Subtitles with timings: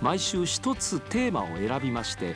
[0.00, 2.34] 毎週一つテーマを選びまして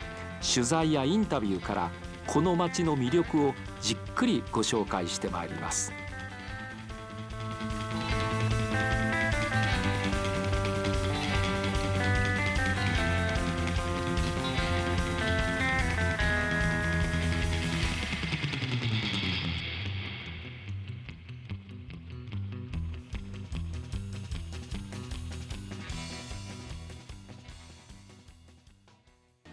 [0.55, 1.91] 取材やインタビューから
[2.27, 5.93] この街の魅力をじっくりご紹介してまいります。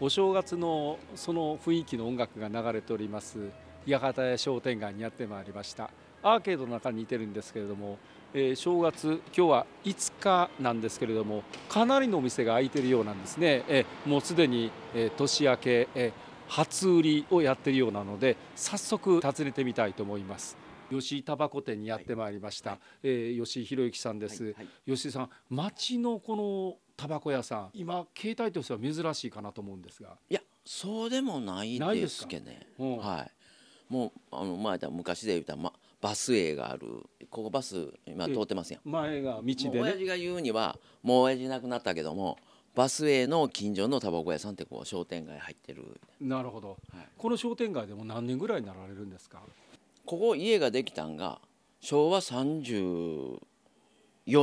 [0.02, 3.38] お正月のその雰囲気の音楽が流れております。
[3.88, 5.90] 八幡屋商店街にやってまいりました。
[6.22, 7.98] アーケードの中にいてるんですけれども、
[8.34, 16.12] えー、正月今日は5日なんですけれどもかなりのお店が開いてるようなんですね、えー、もうすでに、えー、年明け、え
[16.48, 20.58] 初売りをやってるようなので早速訪ねてみたいと思います。
[20.90, 27.70] 吉井タバコ店にやってまいりました、はい、えー、吉井博之さんです、はいはい、吉井さん町のこのタバコ屋さん。
[27.74, 30.18] 今携帯としては珍しいかなと思うんですが。
[30.30, 33.32] いやそうでもないですけどね、うん、はい。
[33.94, 37.04] もうあの前だ昔で言ったら、ま、バス営がある。
[37.30, 38.90] ここバス今通ってますやん。
[38.90, 39.82] 前が道でね。
[39.82, 42.38] 親父が言うにはもう親父亡くなったけども
[42.74, 46.00] バス営の近所のタバコ屋さんってこう商店街入ってる。
[46.20, 49.42] なるほど、はい、この商店街でも何年ぐらいになられるんですか？
[50.06, 51.40] ここ家ができたんが
[51.80, 53.40] 昭和34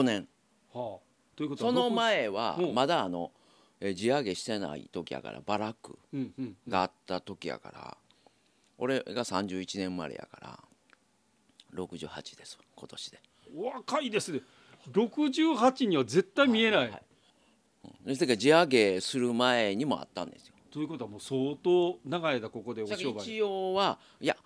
[0.02, 0.28] 年、
[0.72, 0.98] はあ、
[1.42, 3.32] ということその前はまだあの、
[3.80, 5.98] え地上げしてない時やからバラック
[6.68, 7.96] があった時やから、
[8.78, 10.60] 俺が31年生まれやから
[11.74, 13.20] 68です今年で。
[13.56, 14.40] 若いですね。
[14.92, 17.02] 68には絶対見えない、はいはい
[18.06, 20.54] そして地上げする前にもあったんですよ。
[20.70, 23.22] ということはもう相当長い間ここでお商売。
[23.24, 24.36] 一応はいや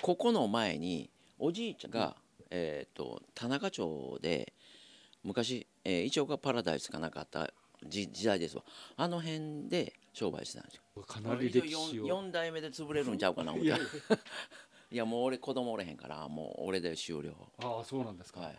[0.00, 2.16] ここの前におじいちゃんが、
[2.48, 4.54] えーと田中町で
[5.24, 7.50] 昔、えー、一岡パラダイスがなかった
[7.88, 8.62] 時時代ですわ。
[8.98, 10.82] あの辺で商売してたんですよ。
[11.06, 12.04] かなり歴史を。
[12.04, 13.74] 4, 4代目で潰れるんちゃうかな思った
[14.92, 15.06] いや。
[15.06, 17.32] もう俺子供おれへんからもう俺で終了。
[17.62, 18.56] ああそうなんですか、はいはい、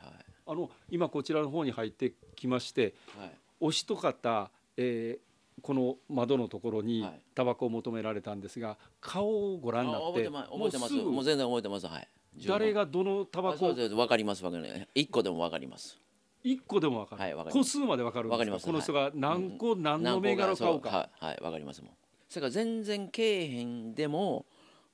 [0.48, 7.06] あの今こちらの方に入ってきまして、はい、お一方、えー、この窓のところに
[7.36, 10.94] タバコを求められたんですが、顔をご覧になって覚えてます。
[10.96, 11.86] もう全然覚えてます。
[11.86, 12.08] はい。
[12.48, 14.88] 誰がどのタバコわかりますわかります。
[14.96, 16.00] 一個でもわかります
[16.44, 18.60] 一個でもわかる、はい、個数までわかるんですか？
[18.66, 21.10] この人が何個、何の銘柄を買うか。
[21.20, 21.92] はいわ、かりますもん
[22.30, 24.46] それから全然けえへんでも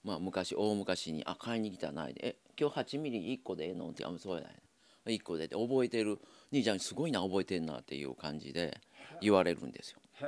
[0.03, 2.27] まあ昔大昔に「あ買いに来たないで。
[2.27, 4.49] え今日8ミリ1個でええの?」って「あそうやな
[5.11, 6.19] い1個で」って覚えてる。
[6.51, 8.79] 兄ちゃんすごいな覚えてんなっていう感じで
[9.19, 9.99] 言われるんですよ。
[10.21, 10.25] へ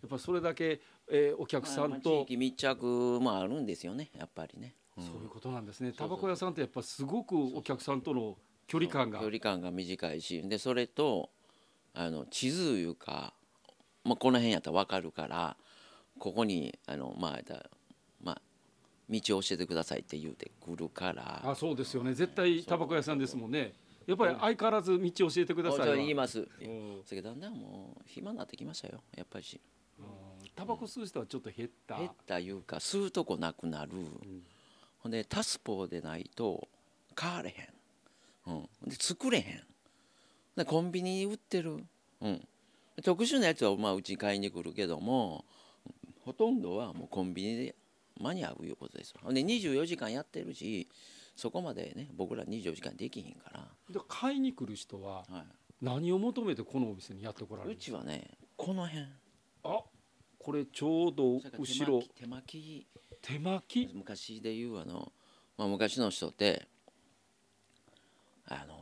[0.00, 0.80] やっぱそれだけ、
[1.10, 5.92] えー、お客さんと、地域密着もあるんですよねやっぱりね、うん、そういうことなんですね。
[5.92, 8.36] タバコ屋さんってやっぱすごくお客さんとの
[8.68, 9.18] 距離感が。
[9.18, 11.30] 距離感が短いしでそれと
[11.94, 13.32] あの地図いうか、
[14.04, 15.56] まあ、この辺やったら分かるから
[16.18, 17.54] ここにあのまあ
[18.22, 18.40] まあ
[19.10, 21.42] 道を教えてくださいって言うてくるから。
[21.42, 22.14] あそうですよね。
[22.14, 23.72] 絶対タバコ屋さんですもんね。
[24.06, 26.46] やっぱり相変わらず道教えてください言います。
[27.04, 29.44] それだんだんもう暇になってきましたよやっぱり。
[29.44, 29.60] し
[30.56, 31.98] タバコ吸う人はちょっと減った。
[31.98, 34.42] 減ったいうか吸うとこなくなる、うん、
[34.98, 36.68] ほんでタスポでないと
[37.14, 37.66] 買われへん、
[38.48, 39.62] うん、で作れへん。
[40.56, 41.84] でコンビニに売ってる、
[42.20, 42.48] うん、
[43.04, 45.44] 特殊なやつはまあうち買いに来るけども
[46.24, 47.74] ほとんどはもうコンビニで
[48.20, 50.88] 間に合ういうことですで24時間やってるし
[51.36, 53.68] そこまでね僕ら24時間できひんから。
[53.88, 55.24] で買いに来る人は
[55.80, 59.06] 何を求めてこのお店にやってこられるうちはねこの辺。
[59.62, 59.82] あ
[60.38, 62.86] これちょうど後ろ手巻き
[63.22, 63.94] 手巻き？
[63.94, 65.12] 昔で言うあの、
[65.56, 66.67] まあ、昔の人って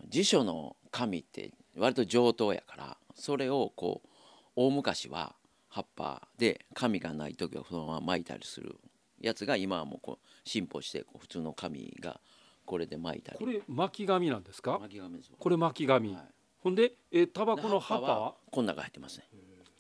[0.09, 4.09] 辞書の紙って割と上等やからそれをこう
[4.57, 5.35] 大昔は
[5.69, 8.77] 葉っぱで紙がない時はそのまま巻いたりする
[9.21, 12.21] やつが今はもうこう進歩してこう普通の紙が
[12.65, 13.39] これで巻いたり。
[13.39, 14.79] これ巻き紙なんですか？
[14.79, 16.25] 巻き紙ですこれ巻き紙、はい、
[16.63, 19.25] ほんでえタバコの葉っぱはこん中入ってますね。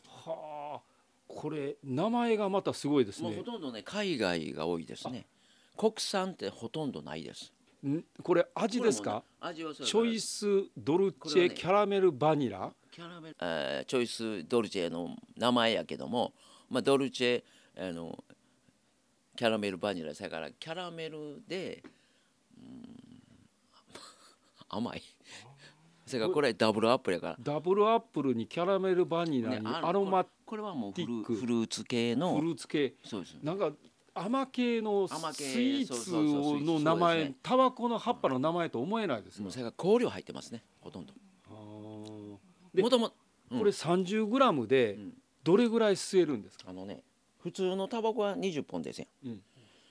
[0.08, 0.80] はあ
[1.28, 3.34] これ名前がまたすごいですね。
[3.36, 5.26] ほとんどね海外が多いですね。
[5.76, 7.52] 国産ってほとんどないです
[8.22, 10.46] これ味ですか、ね、味はチョイス
[10.76, 12.72] ドルチェ、ね、キャラメルバニラ？
[12.90, 16.32] キャラメル、えー、チョイスドルチェの名前やけども、
[16.70, 17.44] まあ、ドルチェ
[17.78, 18.18] あの
[19.36, 21.82] キャラメルバニラだからキャラメルで、
[22.58, 23.22] うん、
[24.68, 25.02] 甘い。
[26.06, 27.36] それからこれダブルアップルやから。
[27.40, 32.36] ダブルアップルにキャラメルバニラにアロマこれはもうフルフルーツ系の。
[32.36, 32.94] フルーツ系。
[33.04, 33.34] そうです。
[33.42, 33.72] なんか
[34.18, 36.10] 甘系のスイーツ
[36.64, 41.12] の名前タバコの葉っぱの名前と思えないですそれが香料入ってますねほとんど。
[42.82, 44.98] もともこれ 30g で
[45.44, 47.02] どれぐらい吸えるんですか、あのね
[47.42, 49.40] 普通のタバコは20本ですよ、うん、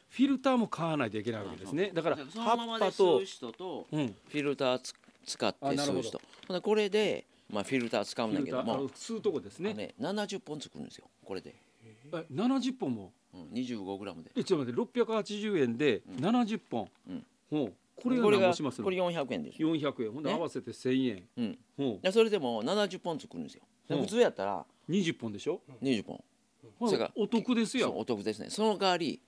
[0.09, 1.91] フィルターも買わないといけないわけですね。
[1.93, 4.93] だから葉っぱと人とフィルター
[5.25, 6.21] 使って吸う人。
[6.61, 8.89] これでまあフィルター使うんだけども。
[8.89, 9.73] 吸うとこですね。
[9.73, 11.55] ね70本作るんですよこれで。
[11.85, 14.31] え70本も、うん、25グラムで。
[14.35, 17.73] えちょっと待って680円で70本、うん、ほう。
[17.95, 19.61] これが何しますこれ400円です。
[19.61, 20.11] 400円。
[20.11, 21.57] ほんで合わせて1000円、うん。
[21.77, 22.11] ほう。
[22.11, 23.63] それでも70本作るんですよ。
[23.87, 26.23] 普通やったら20本でしょ？20本。
[26.87, 28.49] それがお得ですよお得ですね。
[28.49, 29.21] その代わり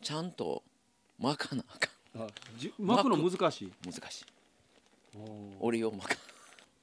[0.00, 0.62] ちゃんと
[1.18, 2.22] 巻かなあかん。
[2.22, 2.26] あ
[2.78, 3.72] 巻くの難しい？
[3.84, 4.24] 難しい。
[5.60, 6.16] オリオ巻か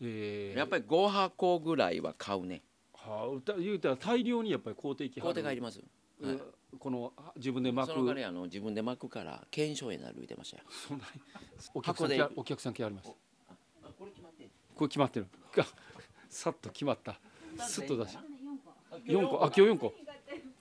[0.01, 2.61] えー、やっぱり5箱ぐらいは買うね。
[2.93, 5.79] はあ言うたら大量にやっぱり工程工程が入ります、
[6.21, 6.37] はい、
[6.79, 7.93] この自分で巻く。
[7.95, 10.63] そのあの自分で巻くから検証になる言ってましたよ。
[10.69, 11.05] そんな
[11.73, 13.11] お客さんお客さん来あります。
[13.95, 15.27] これ決まってこれ決まってる。
[16.29, 17.19] さっと決まった。
[17.67, 18.17] すっと出し。
[19.05, 19.43] 4個。
[19.43, 19.93] あ今日4個。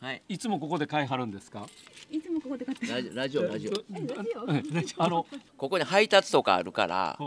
[0.01, 0.23] はい。
[0.29, 1.67] いつもここで買いはるんですか？
[2.11, 3.73] いつもここで買ってラジオラジオ。
[5.03, 7.19] あのここに配達とかあるから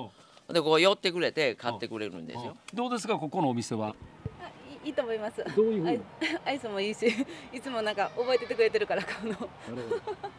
[0.49, 2.55] でここ寄ってくれて買ってくれるんですよ。
[2.73, 3.95] どうですかここのお店は？
[4.87, 5.43] いいと思います。
[5.55, 5.99] どういうふうに？
[6.45, 7.05] アイスもいいし、
[7.51, 9.49] いつもなんか覚えててくれてるから買うの。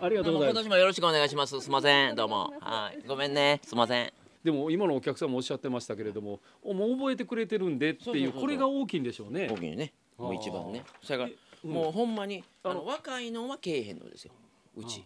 [0.00, 0.60] ありがとうございます。
[0.60, 1.60] 今年もよろしくお願いします。
[1.60, 2.54] すみません、 どうも。
[2.60, 4.12] はい、ごめんね、すみません。
[4.42, 9.48] でも今のお客さんもおっしゃってましたけれども、もう覚えてくれてるんでっていうこれが大きいんでしょうね。
[9.50, 9.92] 大きいね。
[10.16, 10.82] もう一番ね。
[11.02, 11.30] それから
[11.70, 14.32] もうほんまにあの若いのはけえへんのですよ。
[14.76, 15.04] うち。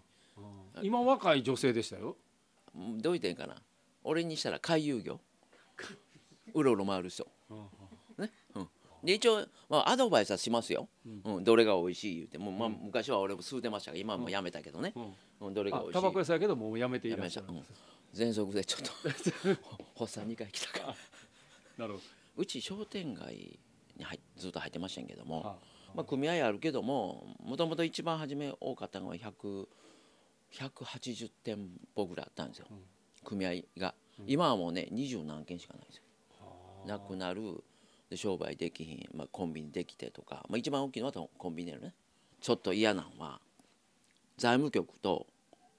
[0.82, 2.16] 今若い女性でしたよ。
[2.74, 3.56] どう言ってんかな。
[4.04, 5.18] 俺にしたら回遊魚。
[6.54, 7.26] うろうろ回る人。
[8.18, 8.30] ね。
[8.54, 8.68] うん。
[9.02, 10.88] で一応、まあ、アドバイスはしますよ、
[11.24, 12.14] うん、どれが美味しい？
[12.16, 12.38] 言うて。
[12.38, 14.94] も、まあ、昔は俺も吸うてましたが今はもうやめたけどね、
[15.40, 15.94] うん、どれが美味しい？
[15.94, 17.62] タバコ屋さんやけどもうやめていらっしゃる、うん、
[18.12, 18.92] 全速でちょっと
[19.98, 20.94] 発作2回来たから。
[21.78, 22.04] なるほど。
[22.36, 23.58] うち商店街
[23.96, 25.56] に入ずっと入ってましたんけども、はあ、
[25.94, 29.66] まあ、組合あるけどももともと一番初め多かったのは100
[30.52, 32.78] 180店舗ぐらいあったんですよ、うん、
[33.24, 33.94] 組合が、
[34.26, 36.02] 今はもうね二十何件しかないんですよ、
[36.40, 36.52] は
[36.84, 37.64] あ、なくなる
[38.12, 41.94] で商売できひん、まあ、コンビニできてとか、まあ、一番大きいのはコンビニやね。
[42.42, 43.40] ちょっと嫌なのは
[44.36, 45.26] 財務局と、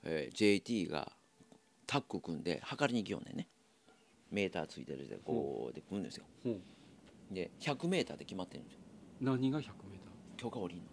[0.04, 1.12] えー、JT が
[1.86, 3.48] タッグ組んで測りに行きようねんね。
[4.32, 6.26] メーターついてるでこうで来るんですよ、
[7.30, 8.80] で 100m で決まってるんですよ。
[9.22, 9.68] 何が 100m?
[10.36, 10.84] 許可降りんの。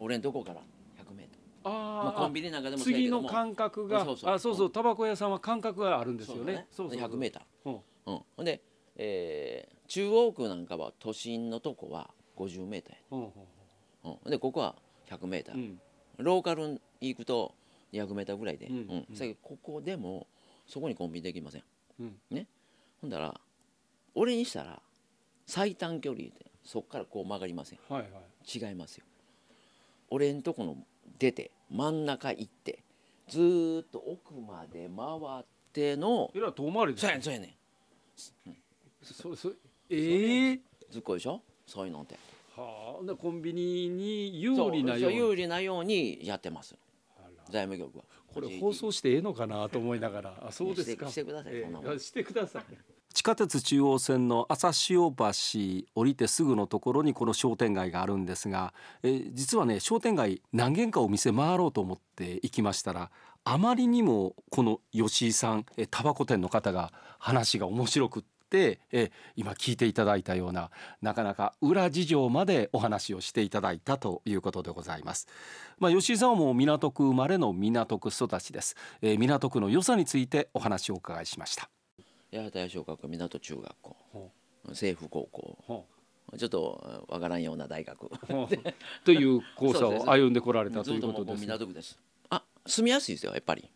[0.00, 0.62] 俺んとこから
[0.98, 1.28] 100m
[1.62, 1.70] あ、
[2.06, 6.66] まあ、コンビニなんかでも次の間隔がそうそうあそうそうタバコ屋さんは間隔があるんですよね。
[6.72, 7.70] そうそうそう 100m う。
[7.70, 8.60] ん、うん、ほんで、
[8.96, 13.32] えー、中央区なんかは都心のとこは 50m や、うん
[14.04, 14.74] うん、でここは
[15.08, 15.80] 100m、うん、
[16.18, 17.54] ローカルに行くと
[17.92, 18.76] 200m ぐらいで、うん。
[18.76, 20.26] うん、ここでも
[20.66, 21.62] そこにコンビニできません、
[22.00, 22.46] うん、ね。
[23.00, 23.34] ほんだら
[24.14, 24.80] 俺にしたら
[25.46, 26.32] 最短距離で
[26.64, 28.10] そこからこう曲がりません、はいはい、
[28.44, 29.04] 違いますよ。
[30.10, 30.76] 俺んとこの
[31.18, 32.80] 出て真ん中行って
[33.28, 35.06] ずっと奥まで回
[35.40, 38.56] ってのえら遠回りですそうやねんそうやねん、
[39.02, 39.52] そそ
[39.88, 41.40] ええー、ずっこいでしょ？
[41.66, 42.16] そういうのって。
[42.56, 43.14] はあ。
[43.16, 45.16] コンビニに有利なように。
[45.16, 46.74] 有利なようにやってます。
[47.50, 48.04] 財務局は。
[48.32, 50.34] これ放送してええのかなと思いながら。
[50.48, 51.08] あそうですか。
[51.08, 52.62] してください、えー、してください。
[53.14, 55.24] 地下鉄中央線の朝潮橋
[55.94, 63.10] 降りてすぐのところにこの商店街があるんですが、えー、実はね商店街何軒かお店回ろうと思って行きましたら
[63.44, 70.70] あまりにもこの吉井さんタバコ店の方が話が面白くってってえ今聞いていただいたような
[71.02, 75.26] なかなか裏事情までお話をしていただいたということでございます。
[75.78, 81.68] まあ、吉井さんはもう港区生まれの港区育ちです、えー、港区の良さについてお話をお伺いしました。
[82.32, 83.96] 八幡屋小学校港中学校。
[84.68, 85.86] 政府高校。
[86.36, 88.10] ちょっとわからんような大学。
[89.04, 91.98] という 交差を歩んでこられたということです、ね、港区です。
[92.30, 93.70] あ住みやすいですよやっぱり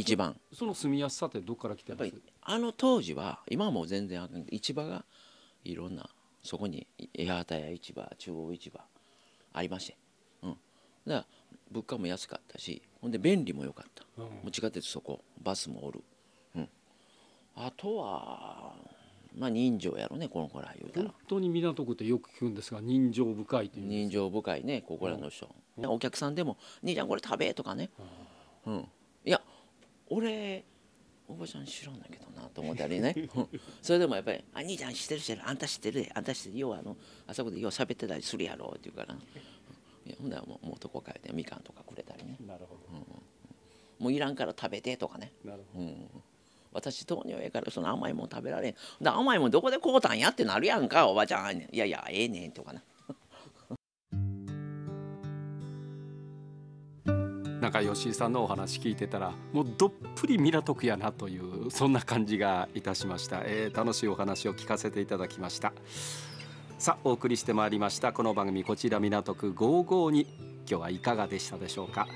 [0.00, 0.38] 一番。
[0.52, 2.12] その住みやすさってどっから来てます？
[2.42, 5.04] あの当時は今はもう全然あかん市場が
[5.64, 6.08] いろんな
[6.42, 6.86] そこに
[7.18, 8.80] 八幡屋市場中央市場
[9.52, 9.96] ありまして、
[10.42, 10.60] うん、だか
[11.06, 11.26] ら
[11.70, 16.02] 物価も安かったしほんで便利も良かった、うん、もう地下鉄そこバスもおる、
[16.56, 16.68] うん、
[17.56, 18.74] あとは
[19.36, 21.06] まあ人情やろねこの子ら言うたら。
[21.06, 23.86] 本当に港区ってよく聞くんですが人情深いという。
[23.86, 27.90] 人情深いねここらの人、うん、お客さんでも「兄ちゃんこれ食べ」とかね、
[28.66, 28.88] うん、
[30.10, 30.64] 俺
[31.28, 33.14] おばちゃん知らんだけどなと思ったりね。
[33.80, 39.18] それでもやっぱり「あ兄ちゃん知ってる知ってるあんた知ってるであんた知ってるようあのあそこでよう喋ってたりするやろ」って言うから。
[40.06, 42.36] いやほんならもうもう男かいてみかんとかくれたりね。
[42.40, 45.32] なるほど、うん、もういらんから食べてとかね。
[45.44, 46.22] なるほど、うん
[46.72, 48.76] 私糖尿やからその甘いもん食べられん。
[49.02, 51.58] だ甘いもんどこで買うたんやってなるやんかおばちゃん。
[51.58, 52.82] いやいやええねんとかな
[57.70, 65.72] なんか吉井さんのお話聞いてたらもうどっぷり港区やなというそんな感じがいたしました、えー、楽しいお話を聞かせていただきました。
[66.78, 68.12] さあお送りしてまいりました。
[68.12, 72.08] この番組こちら港区552今日はいかがでしたでしょうか。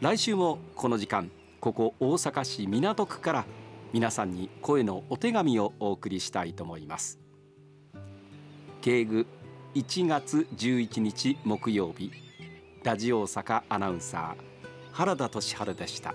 [0.00, 3.44] 来週もこの時間ここ大阪市港区から
[3.92, 7.18] 皆さんに声のお手紙をお送りしたいと思います。
[8.82, 9.26] 敬具
[9.74, 12.12] 1月11日木曜日。
[12.84, 14.55] ラジオ大阪アナウンサー。
[14.96, 16.14] 原田俊治でした。